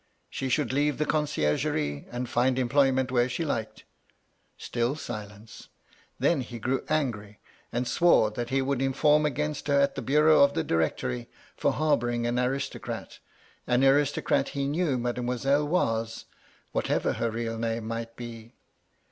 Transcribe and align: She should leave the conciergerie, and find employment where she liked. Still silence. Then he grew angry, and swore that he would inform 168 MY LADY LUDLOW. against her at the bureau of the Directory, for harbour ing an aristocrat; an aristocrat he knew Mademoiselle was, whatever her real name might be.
She 0.31 0.49
should 0.49 0.73
leave 0.73 0.97
the 0.97 1.05
conciergerie, 1.05 2.07
and 2.11 2.27
find 2.27 2.57
employment 2.57 3.11
where 3.11 3.29
she 3.29 3.45
liked. 3.45 3.83
Still 4.57 4.95
silence. 4.95 5.67
Then 6.17 6.41
he 6.41 6.57
grew 6.57 6.83
angry, 6.89 7.39
and 7.71 7.87
swore 7.87 8.31
that 8.31 8.49
he 8.49 8.63
would 8.63 8.81
inform 8.81 9.21
168 9.21 9.71
MY 9.73 9.77
LADY 9.77 9.83
LUDLOW. 9.83 9.89
against 9.91 9.91
her 9.91 9.91
at 9.91 9.95
the 9.95 10.11
bureau 10.11 10.43
of 10.43 10.53
the 10.55 10.63
Directory, 10.63 11.29
for 11.55 11.73
harbour 11.73 12.09
ing 12.09 12.25
an 12.25 12.39
aristocrat; 12.39 13.19
an 13.67 13.83
aristocrat 13.83 14.49
he 14.49 14.65
knew 14.65 14.97
Mademoiselle 14.97 15.67
was, 15.67 16.25
whatever 16.71 17.13
her 17.13 17.29
real 17.29 17.59
name 17.59 17.87
might 17.87 18.15
be. 18.15 18.53